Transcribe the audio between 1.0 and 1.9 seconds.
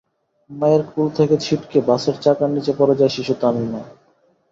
থেকে ছিটকে